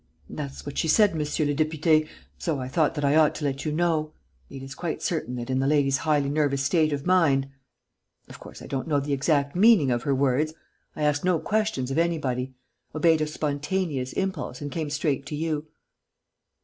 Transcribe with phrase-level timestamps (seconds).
[0.31, 2.07] That's what she said, monsieur le député....
[2.39, 4.13] So I thought that I ought to let you know.
[4.49, 7.47] It is quite certain that, in the lady's highly nervous state of mind....
[8.27, 10.55] Of course, I don't know the exact meaning of her words....
[10.95, 12.55] I asked no questions of anybody...
[12.95, 15.67] obeyed a spontaneous impulse and came straight to you."